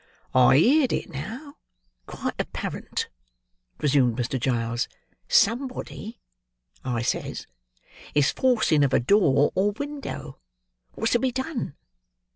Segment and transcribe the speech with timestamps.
[0.33, 1.57] "I heerd it now,
[2.07, 3.07] quite apparent,"
[3.79, 4.39] resumed Mr.
[4.39, 4.87] Giles.
[5.27, 6.19] "'Somebody,'
[6.83, 7.45] I says,
[8.15, 10.39] 'is forcing of a door, or window;
[10.93, 11.75] what's to be done?